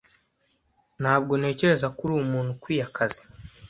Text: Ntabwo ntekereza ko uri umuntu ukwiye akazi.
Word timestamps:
Ntabwo 1.01 1.33
ntekereza 1.39 1.87
ko 1.95 1.99
uri 2.05 2.13
umuntu 2.17 2.49
ukwiye 2.55 2.81
akazi. 2.89 3.21